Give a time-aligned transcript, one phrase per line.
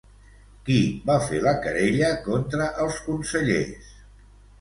[0.67, 0.77] Qui
[1.09, 3.93] va fer la querella contra els consellers?